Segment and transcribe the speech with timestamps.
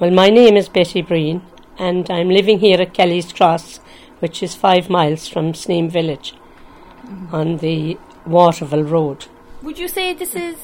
[0.00, 1.42] Well, my name is Betty Breen,
[1.78, 3.80] and I'm living here at Kelly's Cross,
[4.20, 6.32] which is five miles from Sneem Village
[7.30, 9.26] on the Waterville Road.
[9.62, 10.56] Would you say this is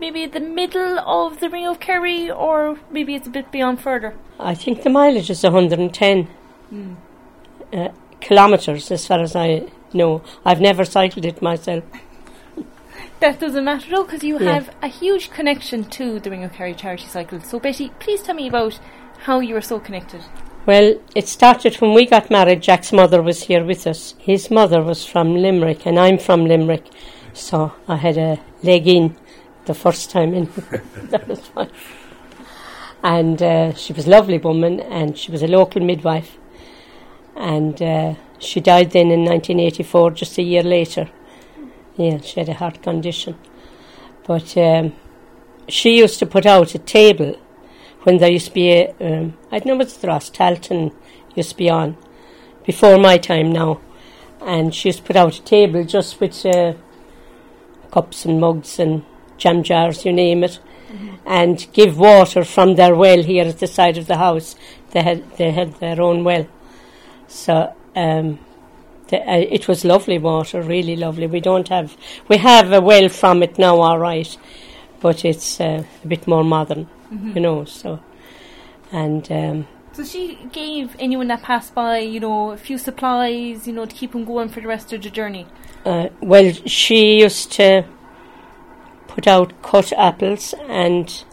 [0.00, 4.14] maybe the middle of the Ring of Kerry, or maybe it's a bit beyond further?
[4.40, 6.26] I think the mileage is 110
[7.74, 7.88] uh,
[8.20, 10.22] kilometres, as far as I know.
[10.46, 11.84] I've never cycled it myself.
[13.20, 14.52] That doesn't matter though, because you Yeah.
[14.52, 17.40] have a huge connection to the Ring of Kerry charity cycle.
[17.40, 18.78] So, Betty, please tell me about
[19.26, 20.20] how you are so connected.
[20.66, 22.60] Well, it started when we got married.
[22.60, 24.14] Jack's mother was here with us.
[24.18, 26.84] His mother was from Limerick, and I'm from Limerick,
[27.32, 29.16] so I had a leg in
[29.64, 30.44] the first time in.
[31.10, 31.70] that was fine.
[33.02, 36.36] And uh, she was a lovely woman, and she was a local midwife.
[37.34, 41.08] And uh, she died then in 1984, just a year later.
[41.98, 43.36] Yeah, she had a heart condition.
[44.24, 44.94] But um,
[45.68, 47.36] she used to put out a table
[48.04, 50.94] when there used to be a, um, I don't know what's the Rás Tailteann
[51.34, 51.96] used to be on,
[52.64, 53.80] before my time now.
[54.40, 56.74] And she used to put out a table just with uh,
[57.90, 59.04] cups and mugs and
[59.36, 60.60] jam jars, you name it,
[61.26, 64.54] and give water from their well here at the side of the house.
[64.92, 66.46] They had, they had their own well.
[67.26, 68.38] So um,
[69.08, 71.26] the, uh, it was lovely water, really lovely.
[71.26, 71.96] We don't have,
[72.28, 74.36] we have a well from it now, all right,
[75.00, 76.88] but it's uh, a bit more modern,
[77.34, 77.64] you know.
[77.64, 78.00] So,
[78.92, 83.72] and um, So she gave anyone that passed by, you know, a few supplies, you
[83.72, 85.46] know, to keep them going for the rest of the journey.
[85.84, 87.84] uh, well, she used to
[89.06, 91.24] put out cut apples and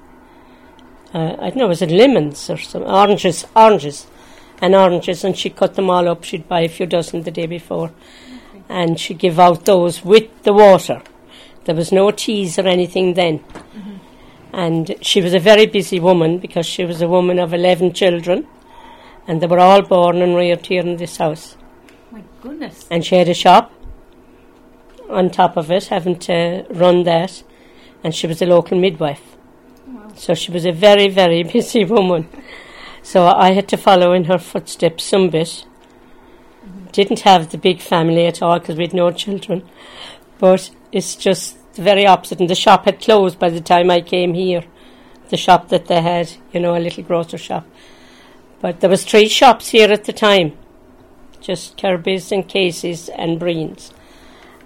[1.13, 4.07] uh, I don't know, was it lemons or some oranges, oranges,
[4.61, 6.23] and oranges, and she cut them all up.
[6.23, 7.91] She'd buy a few dozen the day before,
[8.69, 11.01] and she'd give out those with the water.
[11.65, 13.39] There was no teas or anything then.
[13.39, 13.95] Mm-hmm.
[14.53, 18.47] And she was a very busy woman because she was a woman of 11 children,
[19.27, 21.57] and they were all born and reared here in this house.
[22.11, 22.85] My goodness.
[22.89, 23.73] And she had a shop
[25.09, 27.44] on top of it, having to run that,
[28.03, 29.35] and she was a local midwife.
[30.15, 32.29] So she was a very, very busy woman.
[33.05, 35.63] So I had to follow in her footsteps some bit.
[36.91, 39.61] Didn't have the big family at all because we had no children.
[40.39, 42.39] But it's just the very opposite.
[42.39, 44.63] And the shop had closed by the time I came here.
[45.29, 47.67] The shop that they had, you know, a little grocer shop.
[48.59, 50.57] But there was three shops here at the time.
[51.39, 53.94] Just Kirby's and Casey's and Breen's.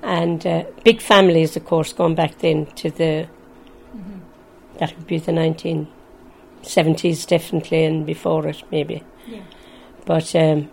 [0.01, 3.27] And uh, big families, of course, going back then to the,
[4.77, 5.33] that would be the
[6.63, 9.03] 1970s definitely and before it maybe.
[9.27, 9.41] Yeah.
[10.05, 10.69] But um,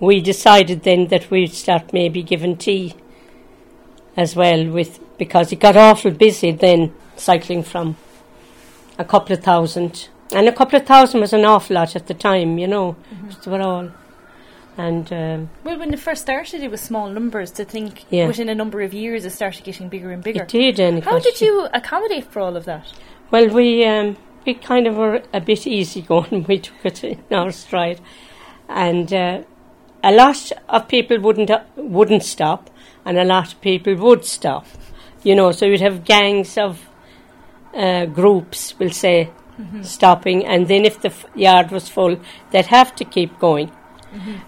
[0.00, 2.94] we decided then that we'd start maybe giving tea
[4.16, 7.96] as well with because it got awful busy then cycling from
[8.98, 12.14] a couple of thousand and a couple of thousand was an awful lot at the
[12.14, 12.96] time you know
[13.44, 13.90] they were all
[14.76, 17.50] and um, Well, when it first started, it was small numbers.
[17.52, 18.28] To think Yeah.
[18.28, 20.42] within a number of years, it started getting bigger and bigger.
[20.44, 22.86] it did and it How did you accommodate for all of that?
[23.32, 24.16] Well, we um,
[24.46, 26.44] we kind of were a bit easy going.
[26.48, 28.00] We took it in our stride,
[28.68, 29.42] and uh,
[30.02, 32.70] a lot of people wouldn't uh, wouldn't stop,
[33.04, 34.66] and a lot of people would stop.
[35.22, 36.88] You know, so you'd have gangs of
[37.74, 39.30] uh, groups, we'll say,
[39.82, 42.20] stopping, and then if the f- yard was full,
[42.52, 43.72] they'd have to keep going.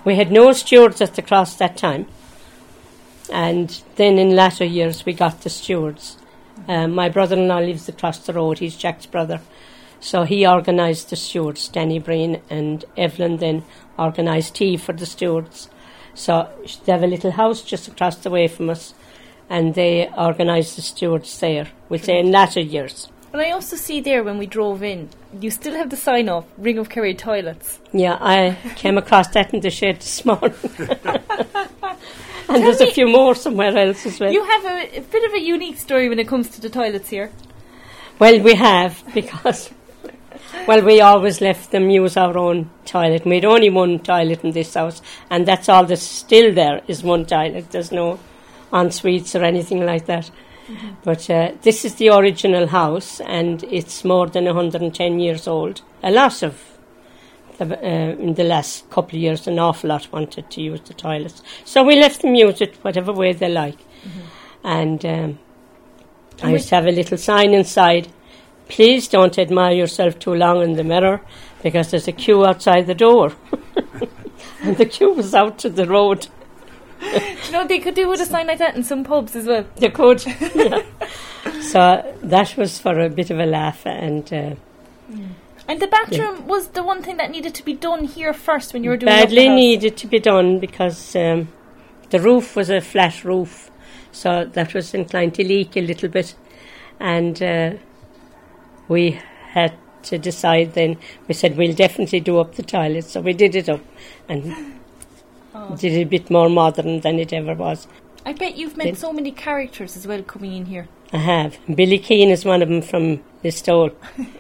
[0.05, 2.07] We had no stewards at the cross that time,
[3.33, 6.17] and then in latter years we got the stewards.
[6.69, 8.59] Um, my brother-in-law lives across the road.
[8.59, 9.41] He's Jack's brother,
[10.01, 11.69] so he organised the stewards.
[11.69, 13.63] Danny Breen and Evelyn then
[13.99, 15.69] organised tea for the stewards.
[16.15, 16.49] So
[16.85, 18.95] they have a little house just across the way from us,
[19.49, 21.69] and they organised the stewards there.
[21.89, 23.09] We'll say in latter years.
[23.33, 26.47] And I also see there when we drove in, you still have the sign off
[26.59, 27.79] Ring of Kerry toilets.
[27.93, 30.55] Yeah, I came across that in the shed this morning.
[32.49, 34.33] and there's a few more somewhere else as well.
[34.33, 37.09] You have a, a bit of a unique story when it comes to the toilets
[37.09, 37.31] here.
[38.19, 39.71] Well, we have because
[40.67, 43.25] well, we always left them use our own toilet.
[43.25, 47.03] We had only one toilet in this house, and that's all that's still there is
[47.03, 47.71] one toilet.
[47.71, 48.19] There's no
[48.73, 50.31] en suites or anything like that.
[51.03, 55.83] But uh, this is the original house, and it's more than 110 years old.
[56.03, 56.63] A lot of
[57.59, 60.95] the, uh, in the last couple of years, an awful lot wanted to use the
[60.95, 63.79] toilets, so we left them use it whatever way they like.
[64.63, 65.39] And um,
[66.43, 68.09] I used to have a little sign inside
[68.71, 71.21] please don't admire yourself too long in the mirror
[71.63, 73.33] because there's a queue outside the door.
[74.63, 76.29] and the queue was out to the road.
[77.47, 79.65] You know, they could do with a sign like that in some pubs as well.
[79.77, 80.23] They could.
[80.55, 80.83] yeah.
[81.63, 84.55] So that was for a bit of a laugh and uh,
[85.67, 88.85] And the bathroom was the one thing that needed to be done here first when
[88.85, 91.49] you were doing badly needed to be done because um,
[92.11, 93.71] the roof was a flat roof,
[94.13, 96.35] so that was inclined to leak a little bit,
[97.01, 97.73] and uh,
[98.91, 99.19] we
[99.53, 99.73] had
[100.03, 100.75] to decide.
[100.75, 100.99] Then
[101.29, 103.05] we said we'll definitely do up the toilet.
[103.05, 103.81] so we did it up
[104.29, 104.55] and
[105.55, 105.77] Oh.
[105.77, 107.89] did it a bit more modern than it ever was.
[108.25, 110.87] I bet you've met Then- so many characters as well coming in here.
[111.13, 111.59] I have.
[111.75, 113.91] Billy Keane is one of them from Listowel.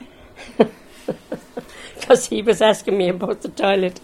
[1.98, 4.00] Because he was asking me about the toilet.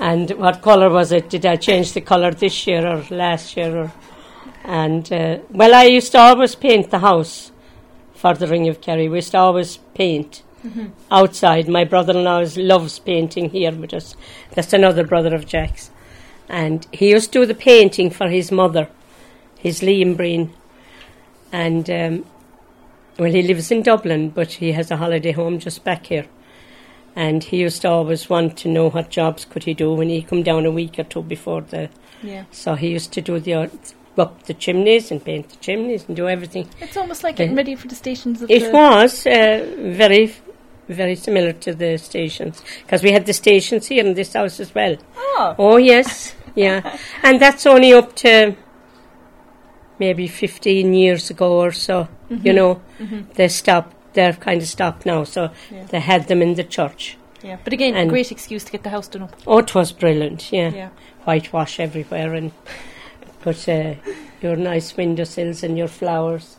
[0.00, 1.28] And what colour was it?
[1.30, 3.76] Did I change the colour this year or last year?
[3.76, 3.92] Or,
[4.64, 7.50] and, uh, well, I used to always paint the house
[8.18, 9.08] for the Ring of Kerry.
[9.08, 10.42] We used to always paint
[11.10, 11.68] outside.
[11.68, 14.16] My brother in law loves painting here with us.
[14.54, 15.90] That's another brother of Jack's.
[16.48, 18.88] And he used to do the painting for his mother,
[19.58, 20.52] his Liam Breen
[21.52, 22.26] and um,
[23.18, 26.26] well, he lives in Dublin, but he has a holiday home just back here.
[27.16, 30.22] And he used to always want to know what jobs could he do when he
[30.22, 31.90] come down a week or two before the.
[32.22, 32.44] Yeah.
[32.52, 33.70] So he used to do the
[34.20, 36.68] up the chimneys and paint the chimneys and do everything.
[36.80, 38.70] It's almost like getting ready for the stations It the...
[38.70, 40.34] was uh, very,
[40.88, 44.74] very similar to the stations because we had the stations here in this house as
[44.74, 44.96] well.
[45.16, 48.56] Oh, Oh yes, yeah, and that's only up to
[49.98, 52.08] maybe fifteen years ago or so.
[52.30, 52.80] You know,
[53.34, 53.94] they stopped.
[54.14, 55.24] They're kind of stopped now.
[55.24, 55.84] So Yeah.
[55.90, 57.16] they had them in the church.
[57.42, 57.56] yeah.
[57.64, 59.36] But again, a And- great excuse to get the house done up.
[59.46, 60.52] Oh, it was brilliant.
[60.52, 60.88] Yeah, Yeah.
[61.24, 62.50] whitewash everywhere and
[63.48, 63.94] put uh,
[64.40, 66.56] your nice windowsills and your flowers.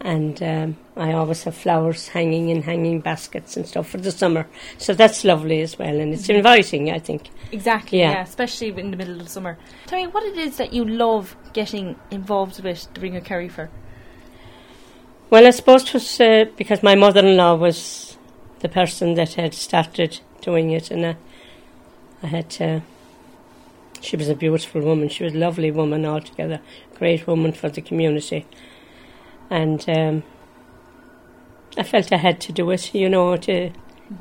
[0.00, 4.46] And um, I always have flowers hanging in hanging baskets and stuff for the summer.
[4.78, 6.90] So that's lovely as well, and it's inviting.
[6.90, 7.30] I think.
[7.52, 8.12] Exactly, Yeah.
[8.12, 8.22] yeah.
[8.22, 9.58] especially in the middle of summer.
[9.86, 13.48] Tell me what it is that you love getting involved with the Ring of Kerry
[13.48, 13.68] for.
[15.30, 18.16] Well, I suppose it was uh, because my mother-in-law was
[18.60, 21.16] the person that had started doing it, and I,
[22.22, 22.82] I had to.
[24.00, 25.08] She was a beautiful woman.
[25.08, 26.60] She was a lovely woman altogether,
[26.94, 28.46] great woman for the community,
[29.50, 30.22] and um,
[31.76, 33.70] I felt I had to do it, you know, to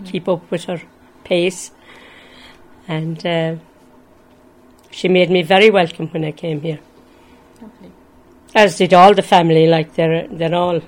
[0.05, 0.81] keep up with her
[1.23, 1.71] pace,
[2.87, 3.55] and uh,
[4.91, 6.79] she made me very welcome when I came here
[7.61, 7.91] Lovely.
[8.53, 9.67] as did all the family.
[9.67, 10.81] Like they're they're all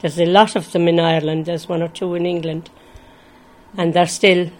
[0.00, 1.46] there's a lot of them in Ireland.
[1.46, 2.70] There's one or two in England,
[3.76, 4.50] and they're still,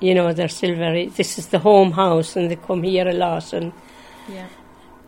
[0.00, 1.06] you know, they're still very.
[1.08, 3.72] This is the home house, and they come here a lot, and
[4.32, 4.46] Yeah.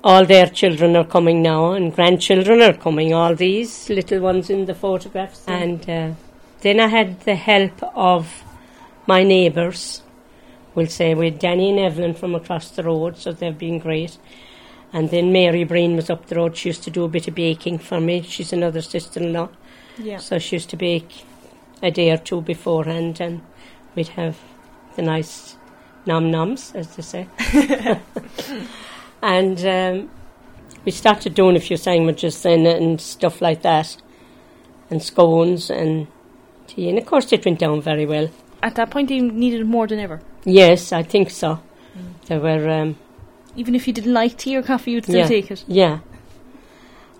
[0.03, 3.13] all their children are coming now, and grandchildren are coming.
[3.15, 6.09] All these little ones in the photographs, and uh,
[6.63, 8.43] then I had the help of
[9.07, 10.03] my neighbours.
[10.75, 14.19] We'll say with Danny and Evelyn from across the road, so they've been great.
[14.93, 16.57] And then Mary Breen was up the road.
[16.57, 18.23] She used to do a bit of baking for me.
[18.23, 19.49] She's another sister-in-law,
[19.99, 20.19] Yeah.
[20.19, 21.25] so she used to bake
[21.83, 23.41] a day or two beforehand, and
[23.95, 24.37] we'd have
[25.01, 25.57] the nice
[26.07, 27.27] num nums, as they say.
[29.23, 30.11] and um,
[30.85, 33.97] we started doing a few sandwiches then and stuff like that,
[34.91, 36.07] and scones and
[36.67, 36.89] tea.
[36.89, 38.29] And of course, it went down very well.
[38.63, 40.21] At that point, you needed more than ever.
[40.45, 41.61] Yes, I think so.
[42.27, 42.69] There were.
[42.69, 42.97] Um,
[43.57, 45.27] Even if you didn't like tea or coffee, you'd still Yeah.
[45.27, 45.65] take it.
[45.67, 45.99] Yeah.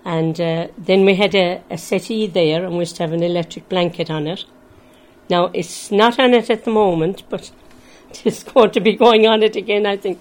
[0.05, 3.23] And uh, then we had a, a settee there, and we used to have an
[3.23, 4.45] electric blanket on it.
[5.29, 7.51] Now, it's not on it at the moment, but
[8.25, 10.21] it's going to be going on it again, I think.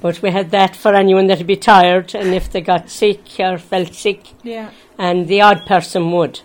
[0.00, 3.58] But we had that for anyone that'd be tired, and if they got sick or
[3.58, 4.70] felt sick, Yeah.
[4.98, 6.40] and the odd person would.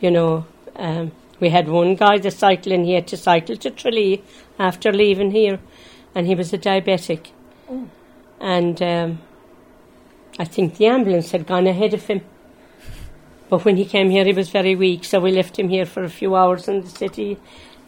[0.00, 4.22] You know, um, we had one guy that's cycling, he had to cycle to Tralee
[4.58, 5.60] after leaving here,
[6.14, 7.28] and he was a diabetic.
[7.70, 7.88] Oh.
[8.40, 9.18] And um,
[10.38, 12.22] I think the ambulance had gone ahead of him.
[13.48, 16.02] But when he came here, he was very weak, so we left him here for
[16.02, 17.38] a few hours in the city,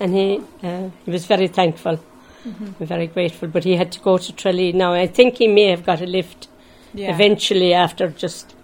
[0.00, 1.98] and he uh, he was very thankful,
[2.80, 3.48] very grateful.
[3.48, 4.72] But he had to go to Tralee.
[4.72, 6.48] Now I think he may have got a lift
[6.94, 7.14] Yeah.
[7.14, 8.54] eventually after just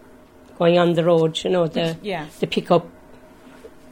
[0.58, 2.86] going on the road, you know, the Yeah, the pickup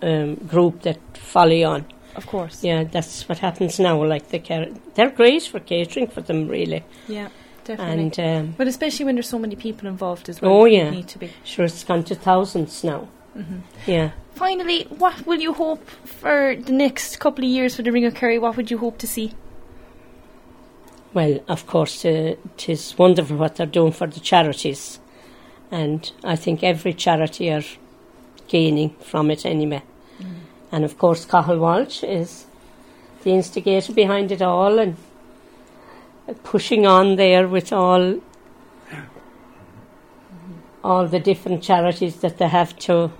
[0.02, 1.84] um, group that follow you on.
[2.16, 2.64] of course.
[2.64, 4.02] Yeah, that's what happens now.
[4.04, 6.82] Like the car- they're great for catering for them, really.
[7.08, 7.28] Yeah,
[7.64, 8.02] definitely.
[8.04, 10.52] And um, but especially when there's so many people involved as well.
[10.52, 10.90] Oh, yeah.
[10.90, 11.30] Need to be.
[11.44, 13.08] sure, it's gone to thousands now.
[13.36, 13.60] Mhm.
[13.86, 14.10] Yeah.
[14.34, 18.14] Finally, what will you hope for the next couple of years for the Ring of
[18.14, 18.38] Kerry?
[18.38, 19.32] What would you hope to see?
[21.12, 25.00] Well, of course, uh, it is wonderful what they're doing for the charities,
[25.70, 27.64] and I think every charity are
[28.48, 29.82] gaining from it anyway.
[30.72, 32.46] And of course, Cathal Walsh is
[33.24, 34.96] the instigator behind it all, and
[36.44, 38.20] pushing on there with all
[40.82, 43.12] all the different charities that they have to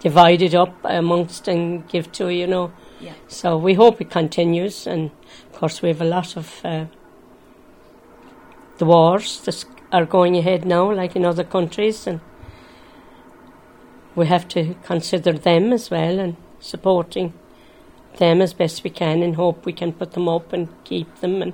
[0.00, 2.72] divide it up amongst and give to, you know.
[3.00, 3.14] Yeah.
[3.28, 5.10] So we hope it continues, and
[5.50, 6.86] of course we have a lot of uh,
[8.78, 12.20] the wars that are going ahead now, like in other countries, and
[14.14, 17.32] we have to consider them as well and supporting
[18.18, 21.42] them as best we can, and hope we can put them up and keep them.
[21.42, 21.52] And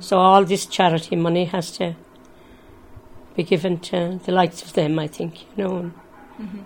[0.00, 1.94] so all this charity money has to
[3.36, 5.92] be given to the likes of them, I think, you know.
[6.40, 6.64] Mhm.